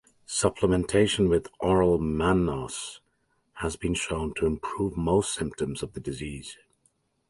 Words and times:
Supplementation 0.27 1.29
with 1.29 1.47
oral 1.59 1.99
mannose 1.99 3.01
has 3.57 3.75
been 3.75 3.93
shown 3.93 4.33
to 4.37 4.47
improve 4.47 4.97
most 4.97 5.31
symptoms 5.31 5.83
of 5.83 5.93
the 5.93 5.99
disease. 5.99 6.57